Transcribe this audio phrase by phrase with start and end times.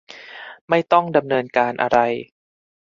[0.69, 1.97] ไม่ต้องดำเนินการอะไร